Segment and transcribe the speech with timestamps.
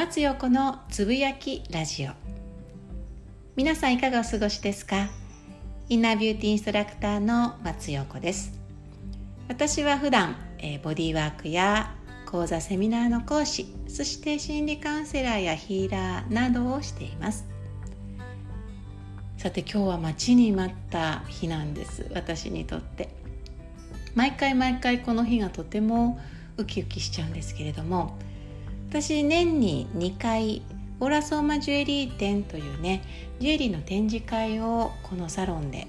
[0.00, 2.12] 松陽子のつぶやきラジオ。
[3.54, 5.10] 皆さんいかがお過ごしですか？
[5.90, 8.58] インナービューティーインストラクターの松陽子です。
[9.48, 17.46] 私は普段、えー、ボディワークや講座セミナーの講師そして心理カウンセラーやヒーラーなどをしています。
[19.36, 23.10] さて今日は待ちに待った日なんです私にとって。
[24.14, 26.18] 毎回毎回この日がとても
[26.56, 28.18] ウキウキしちゃうんですけれども
[28.90, 30.62] 私年に2回
[30.98, 33.04] オーラソーマジュエリー展というね
[33.38, 35.86] ジュエリーの展示会をこのサロンで、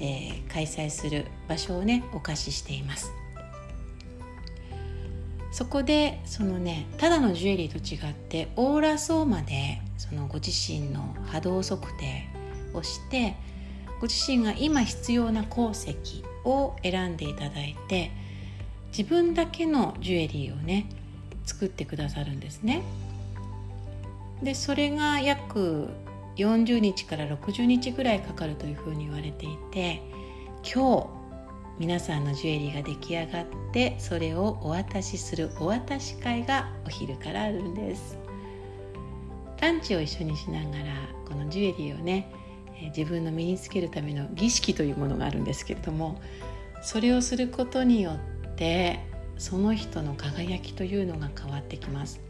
[0.00, 3.12] えー、開催する場所をねお貸ししています。
[5.52, 12.26] そこでそのねただのジュエリーと違ってオーラソーマでそのご自身の波動測定
[12.72, 13.36] をして
[14.00, 18.10] ご自身が今必要な鉱石を選んでいただいて
[18.96, 20.86] 自分だけのジュエリーをね
[21.44, 22.82] 作ってくださるんですね。
[24.42, 25.88] でそれが約
[26.36, 30.02] 40日から60日ぐらいかかるというふうに言われていて
[30.62, 31.20] 今日
[31.78, 38.18] 皆さんのジュエリーが出来上がってそれをお渡しするお渡し会がお昼からあるんです
[39.60, 40.94] ランチを一緒にしながら
[41.26, 42.32] このジュエリーをね
[42.96, 46.20] 自分の身につけるための儀式というものがあるんですけれども
[46.82, 49.00] それをすることによって
[49.40, 52.20] その人の輝きというのが変わってきます。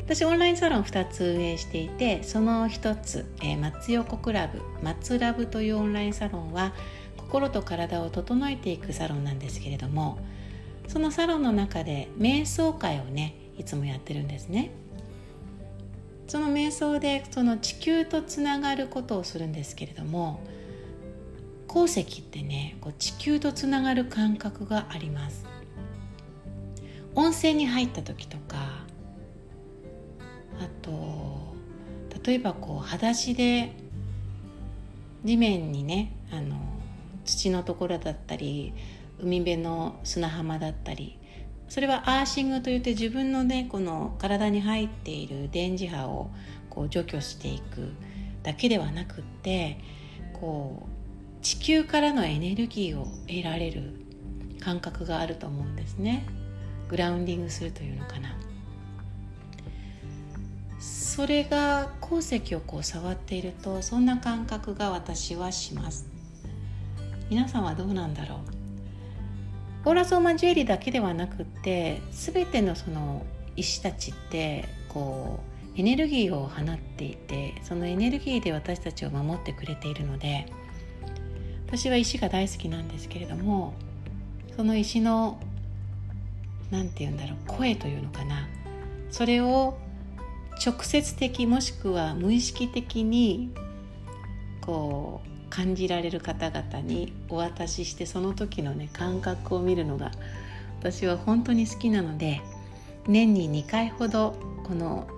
[0.00, 6.74] 私オンラインサロン2つ運営していてその1つ、えー、松横クラブ松ラブというオンラインサロンは
[7.16, 10.18] 心と体を整えていくサロンなんですけれども
[10.88, 14.72] そのサロンの中で瞑想会をねいつもやってるんですね。
[16.26, 20.40] その瞑想でその地球とつながることをするんですけれども
[21.74, 25.44] 鉱石ってねこう地球とつながる感覚があります。
[27.16, 28.56] 温泉に入った時とか
[30.60, 31.54] あと
[32.24, 33.72] 例えばこう裸足で
[35.24, 36.56] 地面にねあの
[37.24, 38.72] 土のところだったり
[39.20, 41.18] 海辺の砂浜だったり
[41.68, 46.30] それはアーシングといって自分のねこの体に入っている電磁波を
[46.70, 47.92] こう除去していく
[48.44, 49.78] だけではなくって
[50.32, 50.93] こう
[51.44, 53.92] 地球からのエネルギーを得られる
[54.60, 56.24] 感覚があると思うんですね。
[56.88, 58.34] グラウンディングするというのかな。
[60.80, 66.06] それが鉱石をこう触っているとそんな感覚が私はします。
[67.28, 68.38] 皆さんはどうなんだろう。
[69.84, 75.40] オーラソーマジュエリーだけではなくって全てのその石たちってこ
[75.76, 80.46] うエネルギーを放っていてそのエネルギーで私たちを守ってくれているので
[81.76, 83.74] 私は石が大好きなんですけれども
[84.56, 85.40] その石の
[86.70, 88.48] 何て言うんだろう声というのかな
[89.10, 89.76] それを
[90.64, 93.52] 直接的もしくは無意識的に
[94.60, 100.12] こう感じられる方々にお渡ししてその時のね感覚を見るのが
[100.78, 102.40] 私は本当に好きなので
[103.08, 105.08] 年に2回ほどこの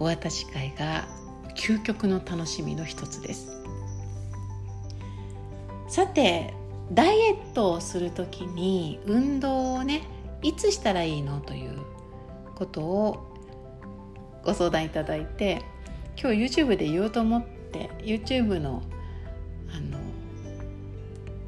[0.00, 1.08] お渡し会が
[1.56, 3.65] 究極の楽しみの一つです。
[5.88, 6.54] さて
[6.92, 10.02] ダイエットをする時に運動をね
[10.42, 11.78] いつしたらいいのという
[12.54, 13.36] ことを
[14.44, 15.62] ご相談いただいて
[16.20, 18.82] 今日 YouTube で言おうと思って YouTube の
[19.70, 19.98] あの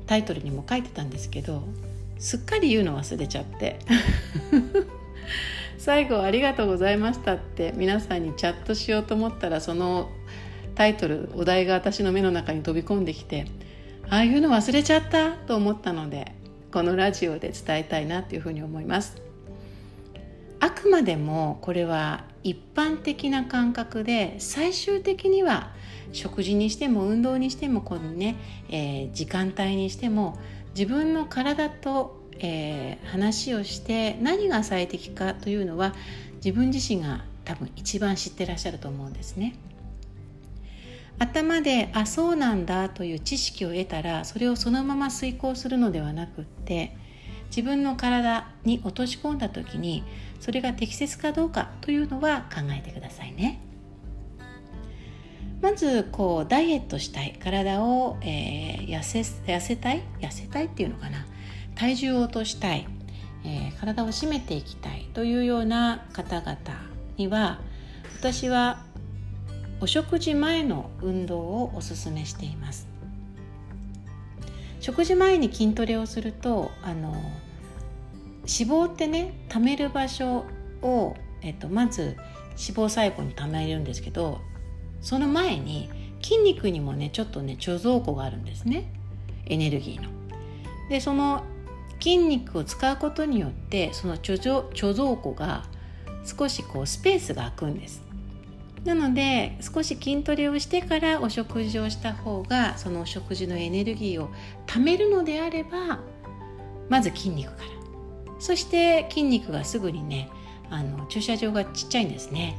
[0.06, 1.62] タイトルにも書いてたんですけど
[2.18, 3.78] すっかり言うの忘れちゃって。
[5.78, 10.10] 最後「ありがとうございました」って皆さんにチャットしようと思ったらその
[10.74, 13.46] タイトルお題が私の目の中に飛び込んできて
[14.10, 16.34] ああいうの忘れちゃったと思ったので
[16.72, 19.20] このラジオで伝えたいなというふうに思います
[20.60, 25.72] あくまでもこれは一般的な感覚で最終的には
[26.12, 28.36] 食事にしても運動にしてもこのね、
[28.70, 30.38] えー、時間帯にしても
[30.74, 35.94] 自分の体と、えー、話をして何が最適かというのは
[36.36, 39.54] 自分自身が多分一番知ってらっしゃると思うんですね。
[41.18, 46.96] 頭であそうなんだという知識を得たらそれをそのまま遂行するのではなくって
[47.50, 50.04] 自分の体に落とし込んだ時に
[50.38, 53.60] それが適切かどうかというのは考えてくださいね。
[55.60, 60.02] まずこうダイエットしたい体を、えー、痩せ痩せたい？
[60.20, 61.26] 痩せたいっていうのかな？
[61.74, 62.86] 体重を落としたい、
[63.44, 66.56] えー、体を締めていきたいというような方々
[67.16, 67.60] には
[68.20, 68.84] 私は
[69.80, 72.88] お食事前の運動をおすすめしています
[74.80, 77.28] 食事前に筋トレをするとあの脂
[78.46, 80.44] 肪ってね貯める場所
[80.82, 82.16] をえっと、まず脂
[82.56, 84.40] 肪細胞に貯めるんですけど
[85.00, 85.90] その前に
[86.22, 88.92] 筋肉にもねちょっとね貯蔵庫があるんですね
[89.46, 90.10] エネルギーの。
[90.88, 91.44] でその
[92.00, 95.64] 筋肉を使うことによってその貯蔵貯蔵庫が
[96.24, 98.02] 少しこうスペースが空くんです。
[98.88, 104.30] なので少し筋トレをしてからお食事をした方がそのお食事のエネルギーを
[104.66, 106.00] 貯めるのであれば
[106.88, 107.68] まず筋肉から。
[108.38, 110.30] そして筋肉がすぐにね
[110.70, 112.56] あの駐車場がちっちゃいんですね。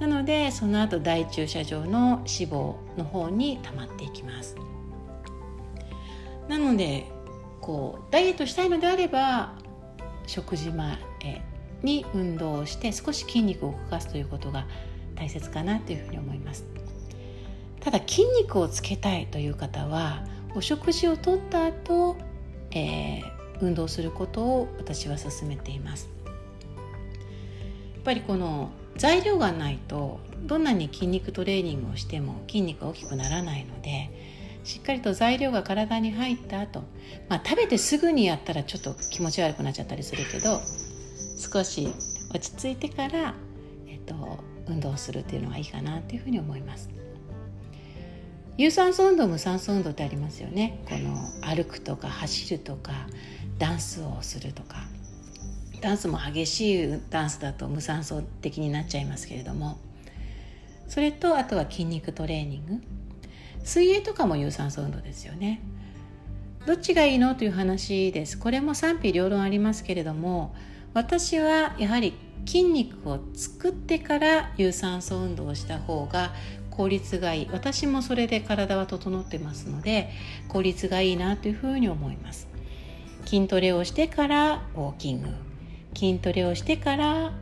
[0.00, 4.56] なのでその後大駐車場の脂肪の方に溜まっていきます。
[6.48, 7.04] なので
[7.60, 9.52] こうダイエットしたいのであれば
[10.26, 10.96] 食事前
[11.82, 14.66] に運動をして少し筋肉を動かすということが
[15.18, 16.64] 大切かなというふうに思います。
[17.80, 20.24] ただ筋肉をつけたいという方は
[20.54, 22.16] お食事をとった後、
[22.70, 23.22] えー、
[23.60, 26.08] 運動することを私は勧めています。
[27.94, 34.10] やっぱりこの材料がないとどんなに筋肉トレーニングをしても筋肉が大きくならないので
[34.64, 36.82] しっかりと材料が体に入った後、
[37.28, 40.60] まあ食べてすぐにやったらちょっと気持ち悪くなっちゃったりするけど
[41.38, 41.88] 少し
[42.34, 43.34] 落ち着いてから、
[43.86, 44.38] えっと、
[44.68, 46.88] 運動するっていうのがいいかなっていうふうに思います。
[48.56, 50.80] 有酸素運動無酸素運動ってありますよね。
[50.88, 52.92] この歩くとか走るとか
[53.58, 54.84] ダンスをするとか。
[55.80, 59.78] ダンスも激しいダンスだと無酸素的になっちゃいますけれども。
[60.88, 62.82] それとあとは筋肉トレーニング。
[63.62, 65.60] 水泳とかも有酸素運動ですよね。
[66.66, 67.36] どっちがいいの？
[67.36, 68.36] という話です。
[68.36, 70.52] これも賛否両論ありますけれども
[70.94, 72.14] 私はやはり
[72.46, 76.32] 筋肉を作ってから有酸素運動をした方が
[76.70, 77.48] 効率がいい。
[77.52, 80.10] 私もそれで体は整ってますので
[80.48, 82.48] 効率がいいなというふうに思います。
[83.26, 85.28] 筋トレをしてからウォーキング。
[85.94, 87.32] 筋トレをしてから、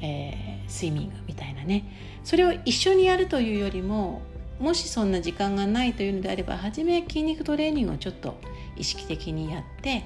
[0.00, 1.84] えー、スイミングみたいなね。
[2.22, 4.22] それを一緒にやるというよりも
[4.60, 8.38] もしそんな時間がないというのであれば初め筋肉トレーニングをちょっと
[8.76, 10.04] 意識的にやって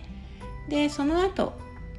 [0.69, 1.53] でその後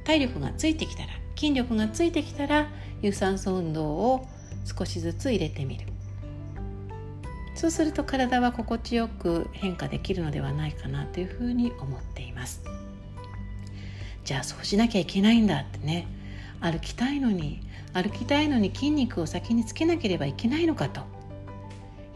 [0.04, 2.68] 体力がついてきたら筋力がついてきたら
[3.02, 4.26] 有酸素運動を
[4.64, 5.86] 少しずつ入れてみる。
[7.54, 12.62] そうすると体は心地よく変化できるのではないかなというふうに思っています。
[14.24, 16.06] じゃあそうしなきゃいけないんだってね。
[16.60, 17.62] 歩きたいのに
[17.92, 21.02] 歩きたいのに筋肉を先につけなければいけないのかと。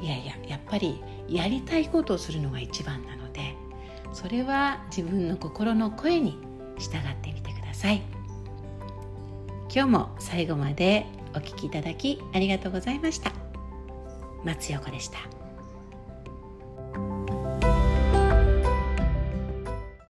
[0.00, 3.54] いやいややっぱりやりたいことをするのが一番なので
[4.12, 6.38] それは自分の心の声に
[6.78, 7.53] 従ってみてくだ
[7.84, 8.00] さい。
[9.70, 11.04] 今日も最後まで
[11.34, 13.30] お聴きいただきありがとうございました。
[14.42, 15.18] 松横でした。